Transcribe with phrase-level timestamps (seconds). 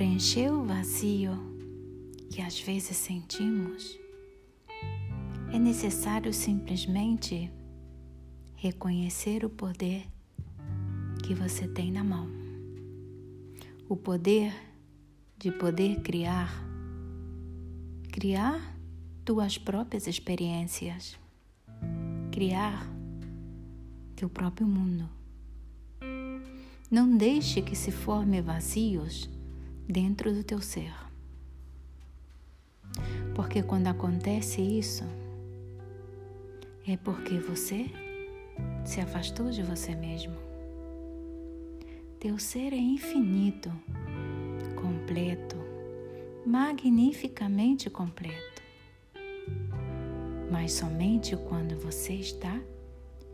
[0.00, 1.32] preencher o vazio
[2.30, 3.98] que às vezes sentimos,
[5.52, 7.52] é necessário simplesmente
[8.54, 10.06] reconhecer o poder
[11.22, 12.30] que você tem na mão.
[13.90, 14.54] O poder
[15.36, 16.50] de poder criar,
[18.10, 18.74] criar
[19.22, 21.14] tuas próprias experiências,
[22.32, 22.90] criar
[24.16, 25.06] teu próprio mundo.
[26.90, 29.28] Não deixe que se forme vazios
[29.90, 30.92] dentro do teu ser.
[33.34, 35.04] Porque quando acontece isso,
[36.86, 37.86] é porque você
[38.84, 40.34] se afastou de você mesmo.
[42.18, 43.72] Teu ser é infinito,
[44.76, 45.56] completo,
[46.44, 48.62] magnificamente completo.
[50.50, 52.60] Mas somente quando você está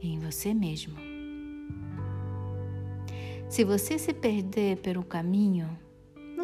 [0.00, 0.96] em você mesmo.
[3.48, 5.85] Se você se perder pelo caminho,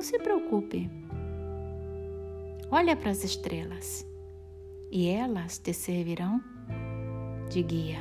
[0.03, 0.91] não se preocupe.
[2.73, 4.05] Olha para as estrelas
[4.91, 6.43] e elas te servirão
[7.49, 8.01] de guia.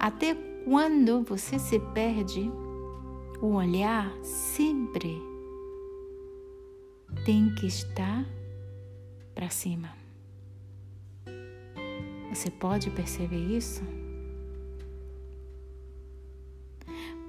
[0.00, 0.34] Até
[0.64, 2.50] quando você se perde,
[3.42, 5.20] o olhar sempre
[7.26, 8.24] tem que estar
[9.34, 9.90] para cima.
[12.32, 13.82] Você pode perceber isso?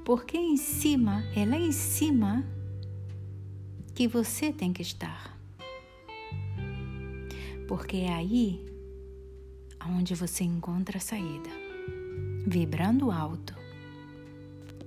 [0.10, 2.44] Porque em cima, é lá em cima
[3.94, 5.38] que você tem que estar.
[7.68, 8.66] Porque é aí
[9.88, 11.52] onde você encontra a saída,
[12.48, 13.54] vibrando alto,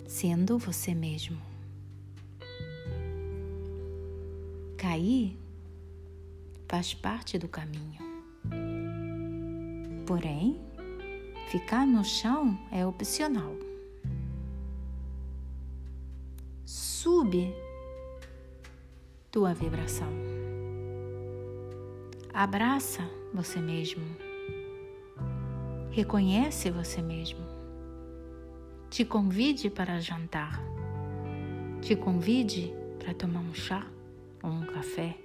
[0.09, 1.41] sendo você mesmo.
[4.77, 5.39] Cair
[6.67, 8.03] faz parte do caminho.
[10.05, 10.61] Porém,
[11.49, 13.55] ficar no chão é opcional.
[17.03, 17.53] Sube
[19.29, 20.07] tua vibração.
[22.33, 23.03] Abraça
[23.35, 24.05] você mesmo.
[25.91, 27.41] Reconhece você mesmo.
[28.89, 30.63] Te convide para jantar.
[31.81, 33.85] Te convide para tomar um chá
[34.41, 35.19] ou um café.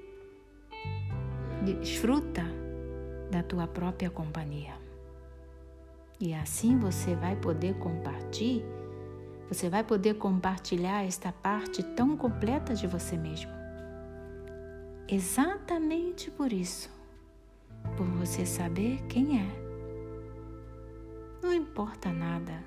[1.64, 2.44] Desfruta
[3.30, 4.74] da tua própria companhia.
[6.20, 8.66] E assim você vai poder compartilhar,
[9.47, 13.52] você vai poder compartilhar esta parte tão completa de você mesmo.
[15.08, 16.90] Exatamente por isso,
[17.96, 19.68] por você saber quem é.
[21.41, 22.62] Não importa nada,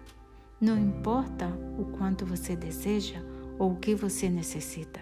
[0.59, 1.49] não importa
[1.79, 3.21] o quanto você deseja
[3.59, 5.01] ou o que você necessita.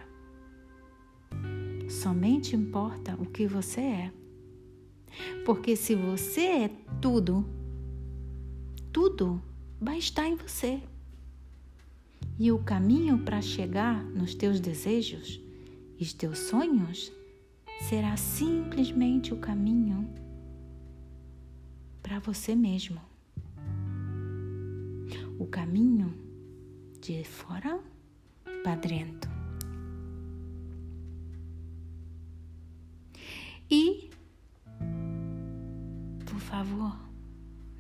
[1.88, 4.12] Somente importa o que você é.
[5.44, 7.47] Porque se você é tudo,
[8.93, 9.41] tudo
[9.81, 10.83] vai estar em você.
[12.38, 15.41] E o caminho para chegar nos teus desejos
[15.99, 17.12] e teus sonhos
[17.88, 20.09] será simplesmente o caminho
[22.03, 23.00] para você mesmo.
[25.38, 26.15] O caminho
[27.00, 27.81] de fora
[28.62, 29.31] para dentro.
[33.70, 34.09] E
[36.49, 36.97] favor,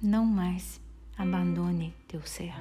[0.02, 0.78] não mais
[1.16, 2.52] abandone teu ser.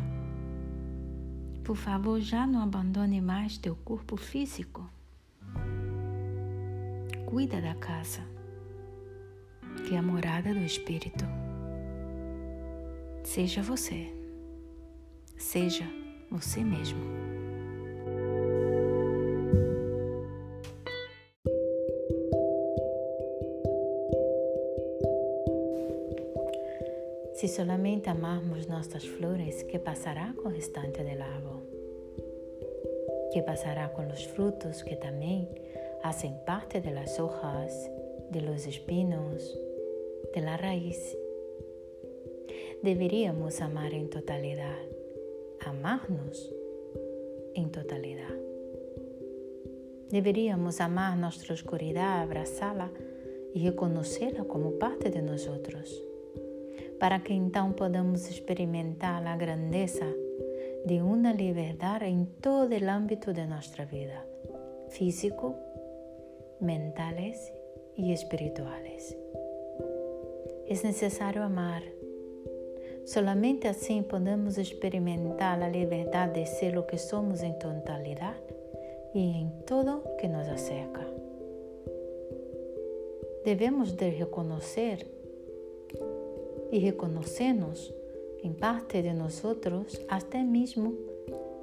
[1.68, 4.90] Por favor, já não abandone mais teu corpo físico.
[7.26, 8.22] Cuida da casa,
[9.86, 11.26] que é a morada do Espírito.
[13.22, 14.14] Seja você.
[15.36, 15.84] Seja
[16.32, 17.37] você mesmo.
[27.58, 31.64] Solamente amarmos nossas flores, que passará com o restante do árbol?
[33.34, 35.50] Que passará com os frutos que também
[36.04, 37.74] fazem parte das hojas,
[38.30, 39.58] de los espinos,
[40.36, 41.18] de la raíz?
[42.84, 44.90] Deveríamos amar em totalidade,
[45.66, 46.54] amar-nos
[47.56, 48.40] em totalidade.
[50.12, 52.92] Deveríamos amar nossa escuridão, abraçá-la
[53.56, 56.07] e reconhecê-la como parte de nós outros
[57.00, 60.06] para que então podamos experimentar a grandeza
[60.86, 64.26] de uma liberdade em todo o âmbito de nossa vida,
[64.90, 65.56] físico,
[66.62, 67.52] mentais
[67.98, 69.16] e espirituais.
[70.66, 71.84] É necessário amar.
[73.06, 78.54] Solamente assim podemos experimentar a liberdade de ser o que somos em totalidade
[79.14, 81.08] e em tudo que nos acerca.
[83.46, 85.17] Devemos de reconhecer
[86.72, 87.94] e reconhecemos
[88.44, 89.44] em parte de nós,
[90.08, 90.96] até mesmo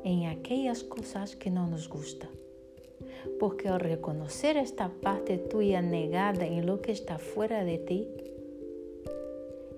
[0.04, 2.28] em aquelas coisas que não nos gustam.
[3.38, 8.08] Porque ao reconhecer esta parte tua negada em lo que está fora de ti,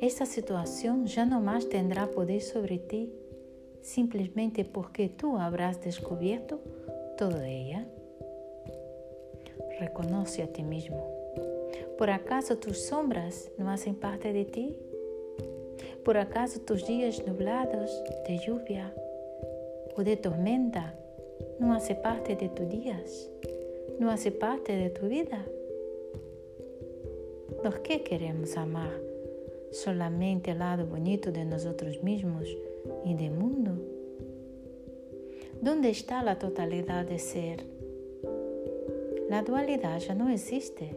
[0.00, 3.10] esta situação já não mais terá poder sobre ti,
[3.80, 6.58] simplesmente porque tu habrás descoberto
[7.16, 7.86] toda ela.
[9.78, 11.02] Reconoce a ti mesmo.
[11.96, 14.85] Por acaso tus sombras não fazem parte de ti?
[16.06, 17.90] Por acaso tus dias nublados
[18.24, 18.94] de lluvia
[19.96, 20.94] ou de tormenta
[21.58, 23.28] não fazem parte de tus dias?
[23.98, 25.44] Não fazem parte de tu vida?
[27.60, 28.92] Por que queremos amar
[29.72, 31.64] solamente o lado bonito de nós
[32.00, 32.56] mesmos
[33.04, 33.72] e do mundo?
[35.60, 37.56] Onde está a totalidade de ser?
[39.28, 40.88] A dualidade já não existe.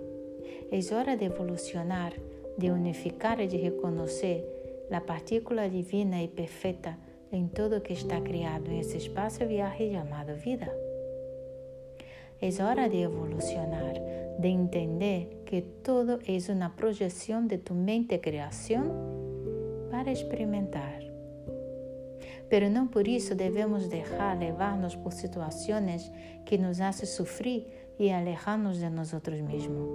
[0.72, 2.14] É hora de evolucionar,
[2.56, 4.59] de unificar e de reconhecer
[4.92, 6.98] a partícula divina e perfeita
[7.32, 10.68] em tudo que está criado nesse espaço viagem chamado vida.
[12.42, 13.94] É hora de evolucionar,
[14.40, 18.84] de entender que todo é uma projeção de tu mente criação
[19.92, 21.00] para experimentar.
[22.50, 26.12] Pero não por isso devemos deixar levar-nos por situações
[26.46, 29.88] que nos fazem sofrer e alejar-nos de nós mesmos.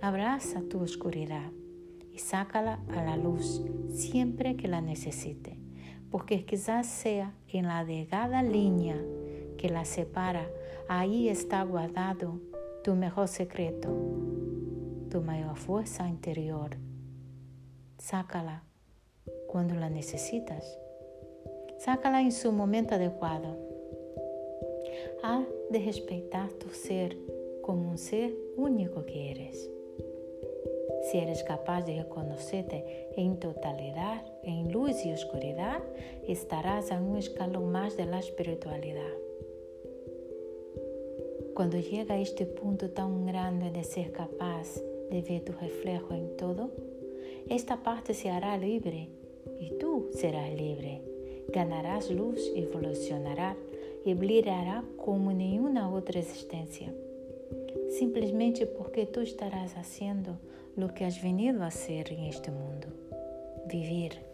[0.00, 1.63] Abraça tu oscuridade
[2.14, 5.58] e sácala a la luz sempre que la necessite,
[6.10, 8.96] porque quizás sea en la delgada línea
[9.58, 10.48] que la separa,
[10.88, 12.40] ahí está guardado
[12.84, 13.88] tu mejor secreto,
[15.10, 16.76] tu maior força interior.
[17.98, 18.62] Sácala
[19.48, 20.64] quando la necessitas.
[21.78, 23.56] Sácala em seu momento adequado.
[25.22, 27.18] Há de respeitar tu ser
[27.62, 29.70] como um ser único que eres.
[31.02, 32.82] Se eres capaz de reconhecer-te
[33.16, 35.84] em totalidade, em luz e oscuridade,
[36.28, 39.24] estarás a um escalão mais da espiritualidade.
[41.54, 46.26] Quando chega a este ponto tão grande de ser capaz de ver tu reflejo em
[46.36, 46.70] todo,
[47.48, 49.08] esta parte se hará livre
[49.60, 51.00] e tu serás livre.
[51.52, 53.56] Ganarás luz, evolucionarás
[54.04, 56.92] e brilhará como nenhuma outra existência.
[57.90, 60.36] Simplesmente porque tu estarás fazendo
[60.82, 62.88] o que has venido a ser em este mundo.
[63.66, 64.33] Viver